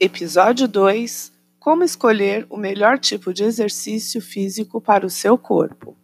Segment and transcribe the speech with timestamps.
[0.00, 5.96] Episódio 2 Como escolher o melhor tipo de exercício físico para o seu corpo.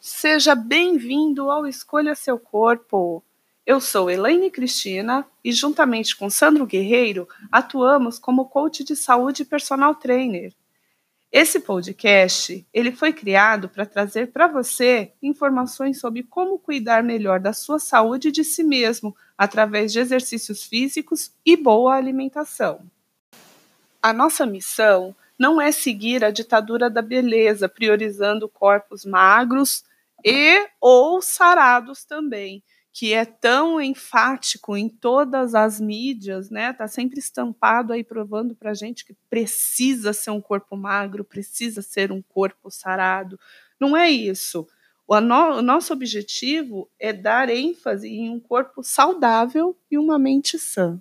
[0.00, 3.22] Seja bem-vindo ao Escolha Seu Corpo.
[3.66, 9.44] Eu sou Elaine Cristina e, juntamente com Sandro Guerreiro, atuamos como coach de saúde e
[9.44, 10.54] personal trainer.
[11.32, 17.54] Esse podcast ele foi criado para trazer para você informações sobre como cuidar melhor da
[17.54, 22.82] sua saúde e de si mesmo através de exercícios físicos e boa alimentação.
[24.02, 29.84] A nossa missão não é seguir a ditadura da beleza, priorizando corpos magros
[30.22, 36.72] e ou sarados também, que é tão enfático em todas as mídias, né?
[36.74, 42.12] Tá sempre estampado aí provando para gente que precisa ser um corpo magro, precisa ser
[42.12, 43.40] um corpo sarado.
[43.80, 44.68] Não é isso.
[45.06, 50.58] O, no, o nosso objetivo é dar ênfase em um corpo saudável e uma mente
[50.58, 51.00] sã.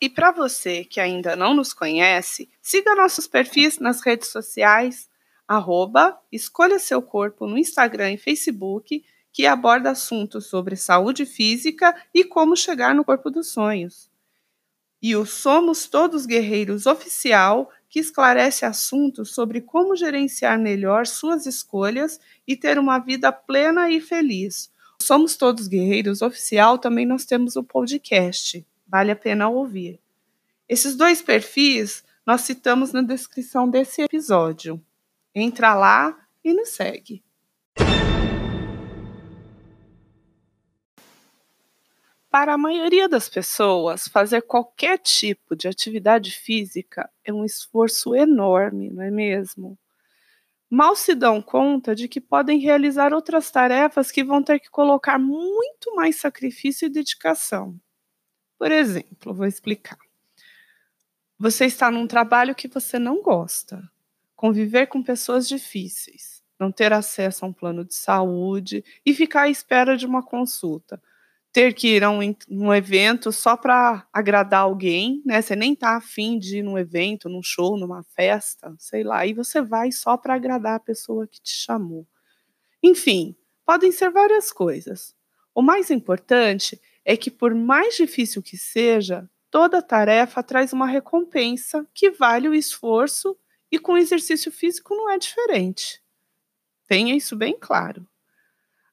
[0.00, 5.08] E para você que ainda não nos conhece, siga nossos perfis nas redes sociais,
[5.46, 12.22] arroba Escolha Seu Corpo no Instagram e Facebook que aborda assuntos sobre saúde física e
[12.22, 14.08] como chegar no corpo dos sonhos.
[15.02, 22.20] E o Somos Todos Guerreiros oficial, que esclarece assuntos sobre como gerenciar melhor suas escolhas
[22.46, 24.70] e ter uma vida plena e feliz.
[25.02, 28.64] Somos Todos Guerreiros oficial também nós temos o podcast.
[28.86, 29.98] Vale a pena ouvir.
[30.68, 34.80] Esses dois perfis nós citamos na descrição desse episódio.
[35.34, 37.20] Entra lá e nos segue.
[42.34, 48.90] Para a maioria das pessoas, fazer qualquer tipo de atividade física é um esforço enorme,
[48.90, 49.78] não é mesmo?
[50.68, 55.16] Mal se dão conta de que podem realizar outras tarefas que vão ter que colocar
[55.16, 57.78] muito mais sacrifício e dedicação.
[58.58, 59.98] Por exemplo, vou explicar.
[61.38, 63.80] Você está num trabalho que você não gosta,
[64.34, 69.48] conviver com pessoas difíceis, não ter acesso a um plano de saúde e ficar à
[69.48, 71.00] espera de uma consulta
[71.54, 72.18] ter que ir a um,
[72.50, 75.40] um evento só para agradar alguém, né?
[75.40, 79.32] Você nem tá afim de ir num evento, num show, numa festa, sei lá, e
[79.32, 82.08] você vai só para agradar a pessoa que te chamou.
[82.82, 85.14] Enfim, podem ser várias coisas.
[85.54, 91.86] O mais importante é que, por mais difícil que seja, toda tarefa traz uma recompensa
[91.94, 93.38] que vale o esforço
[93.70, 96.02] e com exercício físico não é diferente.
[96.88, 98.04] Tenha isso bem claro.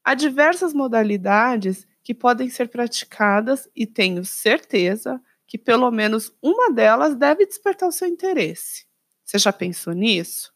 [0.03, 7.15] Há diversas modalidades que podem ser praticadas e tenho certeza que pelo menos uma delas
[7.15, 8.85] deve despertar o seu interesse.
[9.23, 10.53] Você já pensou nisso?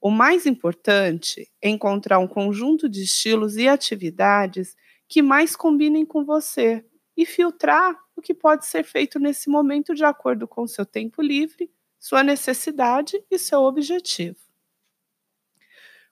[0.00, 4.76] O mais importante é encontrar um conjunto de estilos e atividades
[5.08, 6.84] que mais combinem com você
[7.16, 11.70] e filtrar o que pode ser feito nesse momento de acordo com seu tempo livre,
[11.98, 14.45] sua necessidade e seu objetivo.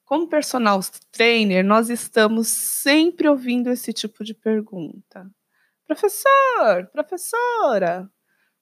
[0.05, 5.31] Como personal trainer, nós estamos sempre ouvindo esse tipo de pergunta.
[5.87, 8.11] Professor, professora,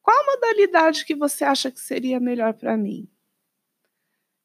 [0.01, 3.09] qual modalidade que você acha que seria melhor para mim?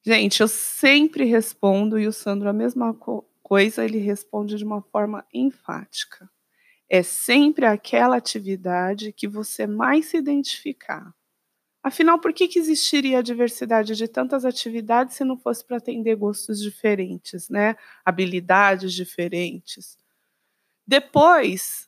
[0.03, 2.96] Gente, eu sempre respondo e o Sandro a mesma
[3.44, 6.29] coisa, ele responde de uma forma enfática.
[6.90, 11.14] É sempre aquela atividade que você mais se identificar.
[11.87, 16.17] Afinal, por que, que existiria a diversidade de tantas atividades se não fosse para atender
[16.17, 17.77] gostos diferentes, né?
[18.03, 19.97] habilidades diferentes?
[20.85, 21.87] Depois,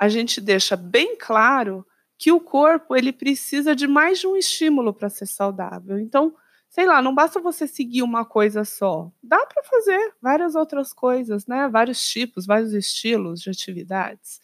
[0.00, 4.94] a gente deixa bem claro que o corpo ele precisa de mais de um estímulo
[4.94, 5.98] para ser saudável.
[5.98, 6.34] Então,
[6.70, 9.12] sei lá, não basta você seguir uma coisa só.
[9.22, 11.68] Dá para fazer várias outras coisas, né?
[11.68, 14.40] Vários tipos, vários estilos de atividades.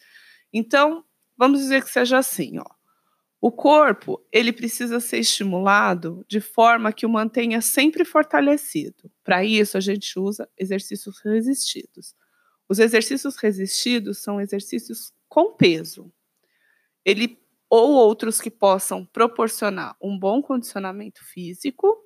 [0.53, 1.03] Então,
[1.35, 2.80] vamos dizer que seja assim, ó.
[3.43, 9.11] O corpo, ele precisa ser estimulado de forma que o mantenha sempre fortalecido.
[9.23, 12.13] Para isso, a gente usa exercícios resistidos.
[12.69, 16.13] Os exercícios resistidos são exercícios com peso.
[17.03, 21.97] Ele ou outros que possam proporcionar um bom condicionamento físico,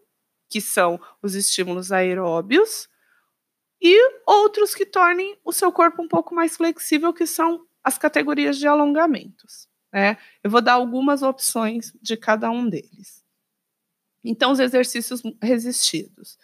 [0.47, 2.87] que são os estímulos aeróbios,
[3.81, 8.57] e outros que tornem o seu corpo um pouco mais flexível, que são as categorias
[8.57, 9.67] de alongamentos.
[9.95, 10.17] Né?
[10.43, 13.23] Eu vou dar algumas opções de cada um deles.
[14.21, 16.37] Então, os exercícios resistidos.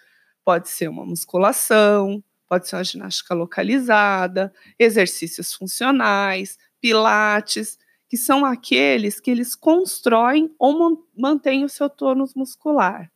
[0.46, 7.78] Pode ser uma musculação, pode ser uma ginástica localizada, exercícios funcionais, pilates,
[8.08, 13.12] que são aqueles que eles constroem ou mantêm o seu tônus muscular.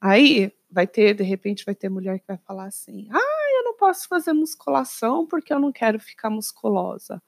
[0.00, 3.76] Aí vai ter, de repente, vai ter mulher que vai falar assim: ah, eu não
[3.76, 7.22] posso fazer musculação porque eu não quero ficar musculosa.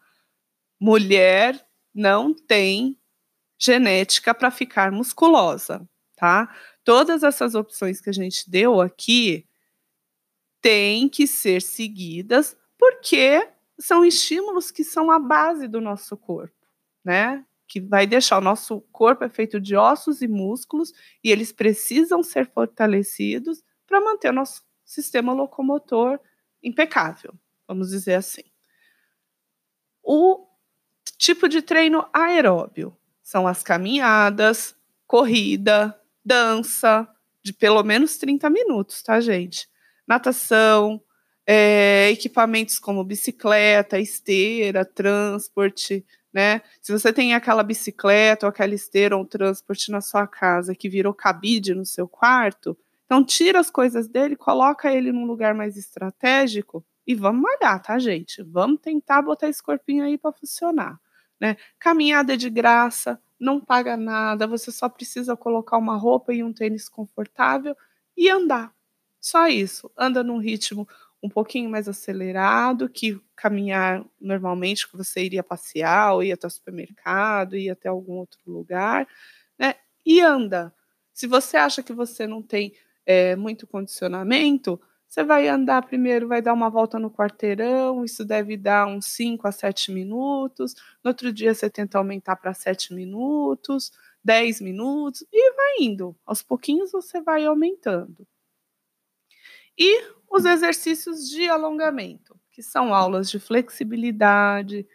[0.81, 1.66] Mulher
[1.97, 2.99] não tem
[3.59, 6.55] genética para ficar musculosa, tá?
[6.85, 9.49] Todas essas opções que a gente deu aqui
[10.61, 13.49] têm que ser seguidas porque
[13.79, 16.55] são estímulos que são a base do nosso corpo,
[17.03, 17.45] né?
[17.67, 20.93] Que vai deixar o nosso corpo é feito de ossos e músculos
[21.25, 26.21] e eles precisam ser fortalecidos para manter o nosso sistema locomotor
[26.63, 27.33] impecável,
[27.67, 28.45] vamos dizer assim.
[30.03, 30.36] O
[31.27, 34.77] tipo de treino aeróbio são as caminhadas,
[35.09, 37.09] corrida, dança,
[37.43, 39.69] de pelo menos 30 minutos, tá, gente?
[40.07, 41.03] Natação,
[41.45, 46.63] é, equipamentos como bicicleta, esteira, transporte, né?
[46.81, 50.89] Se você tem aquela bicicleta ou aquela esteira ou um transporte na sua casa que
[50.89, 55.77] virou cabide no seu quarto, então tira as coisas dele, coloca ele num lugar mais
[55.77, 58.45] estratégico e vamos malhar, tá, gente?
[58.45, 61.01] Vamos tentar botar esse corpinho aí para funcionar,
[61.41, 61.57] né?
[61.79, 66.89] Caminhada de graça, não paga nada, você só precisa colocar uma roupa e um tênis
[66.89, 67.77] confortável
[68.17, 68.73] e andar.
[69.21, 69.91] Só isso.
[69.97, 70.89] Anda num ritmo
[71.23, 76.51] um pouquinho mais acelerado que caminhar normalmente, que você iria passear, ou ir até o
[76.51, 79.07] supermercado, ir até algum outro lugar,
[79.59, 79.75] né?
[80.05, 80.73] E anda.
[81.13, 82.73] Se você acha que você não tem
[83.05, 88.57] é, muito condicionamento, você vai andar primeiro, vai dar uma volta no quarteirão, isso deve
[88.57, 90.75] dar uns 5 a 7 minutos.
[91.03, 93.93] No outro dia você tenta aumentar para 7 minutos,
[94.25, 96.17] 10 minutos, e vai indo.
[96.27, 98.27] Aos pouquinhos você vai aumentando.
[99.79, 104.87] E os exercícios de alongamento, que são aulas de flexibilidade,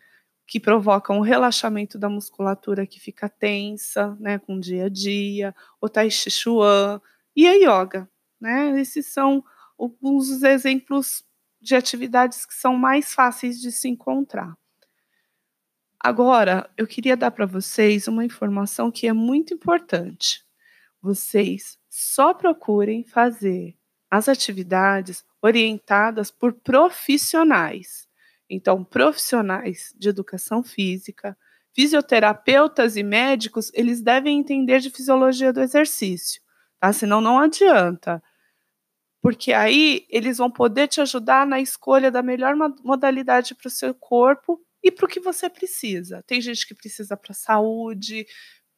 [0.47, 5.55] que provocam o relaxamento da musculatura que fica tensa, né, com o dia a dia,
[5.79, 7.01] o tai chi chuan
[7.35, 8.09] e a yoga,
[8.39, 8.79] né?
[8.81, 9.43] Esses são
[9.83, 11.23] alguns exemplos
[11.59, 14.55] de atividades que são mais fáceis de se encontrar.
[15.99, 20.43] Agora, eu queria dar para vocês uma informação que é muito importante.
[21.01, 23.75] Vocês só procurem fazer
[24.09, 28.07] as atividades orientadas por profissionais.
[28.49, 31.37] Então, profissionais de educação física,
[31.73, 36.41] fisioterapeutas e médicos, eles devem entender de fisiologia do exercício,
[36.79, 36.91] tá?
[36.91, 38.21] Senão não adianta.
[39.21, 43.94] Porque aí eles vão poder te ajudar na escolha da melhor modalidade para o seu
[43.94, 46.23] corpo e para o que você precisa.
[46.25, 48.25] Tem gente que precisa para saúde,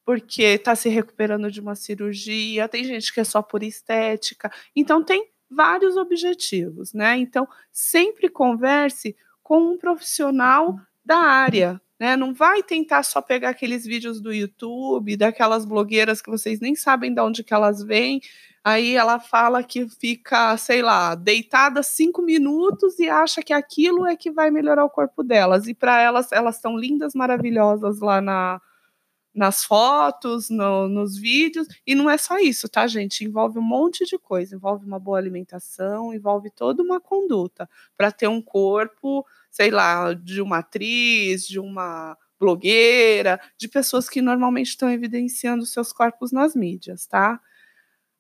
[0.06, 4.52] porque está se recuperando de uma cirurgia, tem gente que é só por estética.
[4.76, 7.18] Então, tem vários objetivos, né?
[7.18, 12.18] Então, sempre converse com um profissional da área, né?
[12.18, 17.14] Não vai tentar só pegar aqueles vídeos do YouTube, daquelas blogueiras que vocês nem sabem
[17.14, 18.20] de onde que elas vêm.
[18.64, 24.16] Aí ela fala que fica, sei lá, deitada cinco minutos e acha que aquilo é
[24.16, 25.68] que vai melhorar o corpo delas.
[25.68, 28.62] E para elas, elas estão lindas, maravilhosas lá na,
[29.34, 33.26] nas fotos, no, nos vídeos, e não é só isso, tá, gente?
[33.26, 37.68] Envolve um monte de coisa, envolve uma boa alimentação, envolve toda uma conduta
[37.98, 44.22] para ter um corpo, sei lá, de uma atriz, de uma blogueira, de pessoas que
[44.22, 47.40] normalmente estão evidenciando seus corpos nas mídias, tá?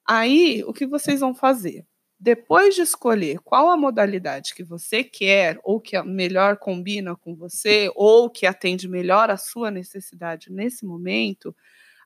[0.07, 1.85] Aí, o que vocês vão fazer?
[2.19, 7.91] Depois de escolher qual a modalidade que você quer, ou que melhor combina com você,
[7.95, 11.55] ou que atende melhor a sua necessidade nesse momento,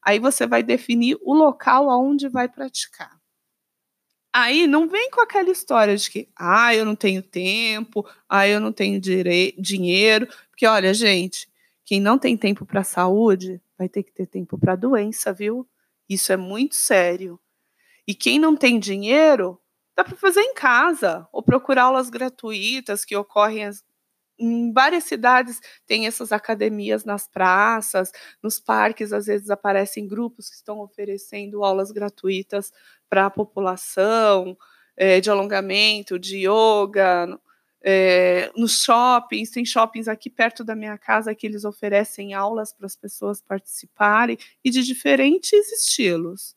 [0.04, 3.18] aí você vai definir o local aonde vai praticar.
[4.34, 8.60] Aí não vem com aquela história de que, ah, eu não tenho tempo, ah, eu
[8.60, 11.50] não tenho dinheiro, porque olha, gente,
[11.86, 15.68] quem não tem tempo para saúde vai ter que ter tempo para doença, viu?
[16.10, 17.40] Isso é muito sério.
[18.08, 19.60] E quem não tem dinheiro
[19.96, 23.70] dá para fazer em casa ou procurar aulas gratuitas que ocorrem
[24.40, 28.12] em várias cidades tem essas academias nas praças,
[28.42, 32.72] nos parques, às vezes aparecem grupos que estão oferecendo aulas gratuitas
[33.10, 34.56] para a população,
[34.96, 37.40] é, de alongamento, de yoga,
[37.82, 42.86] é, nos shoppings, tem shoppings aqui perto da minha casa que eles oferecem aulas para
[42.86, 46.56] as pessoas participarem e de diferentes estilos.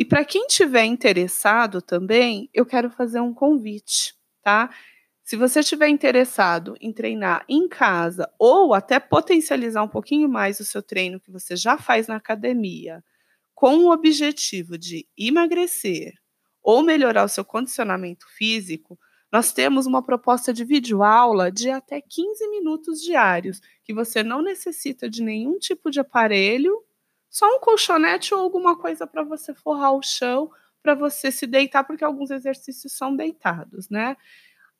[0.00, 4.70] E para quem tiver interessado também, eu quero fazer um convite, tá?
[5.22, 10.64] Se você estiver interessado em treinar em casa ou até potencializar um pouquinho mais o
[10.64, 13.04] seu treino que você já faz na academia,
[13.54, 16.14] com o objetivo de emagrecer
[16.62, 18.98] ou melhorar o seu condicionamento físico,
[19.30, 25.10] nós temos uma proposta de videoaula de até 15 minutos diários, que você não necessita
[25.10, 26.82] de nenhum tipo de aparelho
[27.30, 30.50] só um colchonete ou alguma coisa para você forrar o chão
[30.82, 34.16] para você se deitar, porque alguns exercícios são deitados, né?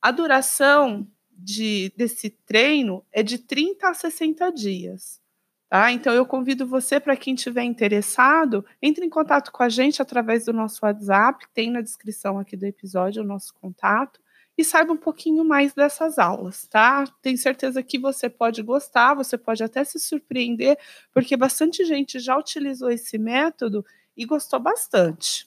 [0.01, 5.21] A duração de, desse treino é de 30 a 60 dias.
[5.69, 5.93] Tá?
[5.93, 10.47] Então, eu convido você, para quem estiver interessado, entre em contato com a gente através
[10.47, 14.21] do nosso WhatsApp, tem na descrição aqui do episódio o nosso contato,
[14.61, 17.05] e saiba um pouquinho mais dessas aulas, tá?
[17.23, 20.79] Tenho certeza que você pode gostar, você pode até se surpreender,
[21.15, 23.83] porque bastante gente já utilizou esse método
[24.15, 25.47] e gostou bastante.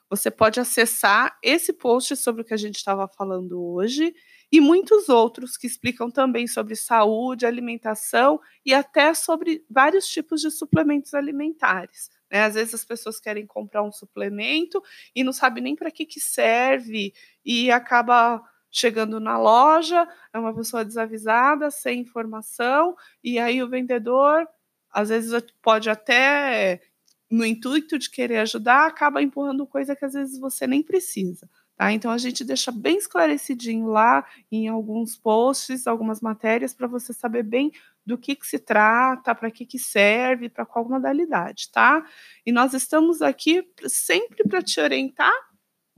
[0.09, 4.13] Você pode acessar esse post sobre o que a gente estava falando hoje
[4.51, 10.49] e muitos outros que explicam também sobre saúde, alimentação e até sobre vários tipos de
[10.49, 12.09] suplementos alimentares.
[12.31, 12.43] Né?
[12.43, 14.81] Às vezes as pessoas querem comprar um suplemento
[15.15, 17.13] e não sabem nem para que, que serve
[17.45, 24.47] e acaba chegando na loja, é uma pessoa desavisada, sem informação, e aí o vendedor
[24.91, 26.81] às vezes pode até
[27.29, 31.50] no intuito de querer ajudar, acaba empurrando coisa que às vezes você nem precisa.
[31.75, 31.93] Tá?
[31.93, 37.43] Então a gente deixa bem esclarecidinho lá em alguns posts, algumas matérias, para você saber
[37.43, 37.71] bem
[38.05, 42.03] do que, que se trata, para que, que serve, para qual modalidade, tá?
[42.45, 45.31] E nós estamos aqui sempre para te orientar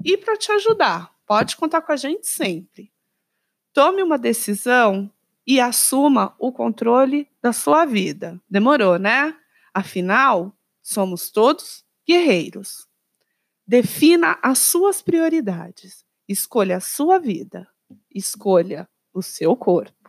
[0.04, 1.12] e para te ajudar.
[1.26, 2.92] Pode contar com a gente sempre.
[3.74, 5.10] Tome uma decisão
[5.48, 8.40] e assuma o controle da sua vida.
[8.50, 9.36] Demorou, né?
[9.74, 12.88] Afinal, Somos todos guerreiros.
[13.66, 16.04] Defina as suas prioridades.
[16.28, 17.68] Escolha a sua vida.
[18.14, 20.01] Escolha o seu corpo.